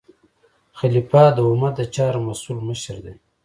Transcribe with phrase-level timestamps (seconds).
[0.79, 3.13] خلیفه د امت د چارو مسؤل مشر دی.